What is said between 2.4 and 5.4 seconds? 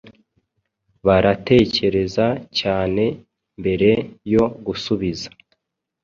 cyane mbere yo gusubiza